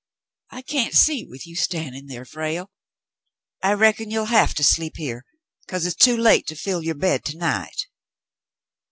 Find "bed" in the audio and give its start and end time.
6.95-7.23